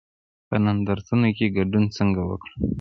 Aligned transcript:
په 0.47 0.55
نندارتونونو 0.63 1.27
کې 1.37 1.53
ګډون 1.57 1.83
څنګه 1.97 2.21
وکړم؟ 2.25 2.59